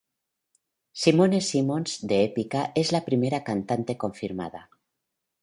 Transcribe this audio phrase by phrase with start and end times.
[1.01, 4.65] Simone Simons de Epica es la primera cantante confirmada.